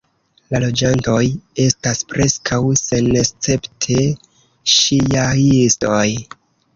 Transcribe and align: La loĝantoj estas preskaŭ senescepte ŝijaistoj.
La 0.53 0.59
loĝantoj 0.61 1.25
estas 1.65 1.99
preskaŭ 2.13 2.57
senescepte 2.83 3.99
ŝijaistoj. 4.77 6.01